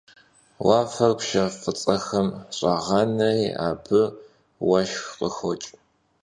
Vuafer 0.63 1.11
pşşe 1.17 1.43
f'ıts'exem 1.61 2.27
ş'ağaneri 2.55 3.47
abı 3.67 4.01
vueşşxır 4.67 5.17
khıxoç'. 5.33 5.69